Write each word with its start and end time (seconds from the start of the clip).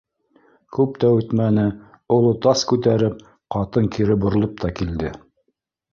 Күп 0.77 0.95
тә 1.03 1.11
үтмәне, 1.17 1.65
оло 2.17 2.33
тас 2.45 2.65
күтәреп, 2.71 3.23
ҡатын 3.57 3.93
кире 3.97 4.19
боролоп 4.25 4.57
та 4.65 4.73
килде 4.81 5.13